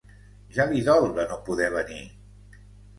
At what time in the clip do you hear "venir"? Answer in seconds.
1.79-2.05